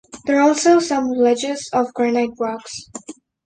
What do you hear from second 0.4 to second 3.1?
also some ledges of granite rocks.